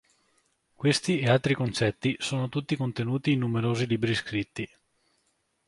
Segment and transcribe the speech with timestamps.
[0.73, 4.67] Questi e altri concetti sono tutti contenuti in numerosi libri scritti.